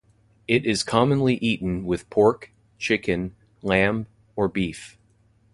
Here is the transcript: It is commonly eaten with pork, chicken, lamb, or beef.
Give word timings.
It 0.47 0.65
is 0.65 0.81
commonly 0.81 1.35
eaten 1.43 1.85
with 1.85 2.09
pork, 2.09 2.51
chicken, 2.79 3.35
lamb, 3.61 4.07
or 4.35 4.47
beef. 4.47 4.97